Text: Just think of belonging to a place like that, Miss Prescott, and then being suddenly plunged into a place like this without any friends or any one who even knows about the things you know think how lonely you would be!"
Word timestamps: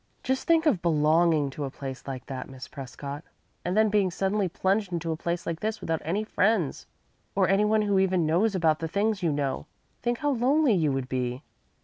Just 0.23 0.47
think 0.47 0.65
of 0.65 0.81
belonging 0.81 1.51
to 1.51 1.63
a 1.63 1.69
place 1.69 2.07
like 2.07 2.25
that, 2.25 2.49
Miss 2.49 2.67
Prescott, 2.67 3.23
and 3.63 3.77
then 3.77 3.89
being 3.89 4.09
suddenly 4.09 4.49
plunged 4.49 4.91
into 4.91 5.11
a 5.11 5.15
place 5.15 5.45
like 5.45 5.59
this 5.59 5.79
without 5.79 6.01
any 6.03 6.23
friends 6.23 6.87
or 7.35 7.47
any 7.47 7.65
one 7.65 7.83
who 7.83 7.99
even 7.99 8.25
knows 8.25 8.55
about 8.55 8.79
the 8.79 8.87
things 8.87 9.21
you 9.21 9.31
know 9.31 9.67
think 10.01 10.17
how 10.17 10.31
lonely 10.31 10.73
you 10.73 10.91
would 10.91 11.07
be!" 11.07 11.43